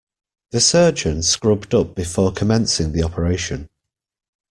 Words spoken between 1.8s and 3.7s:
before commencing the operation.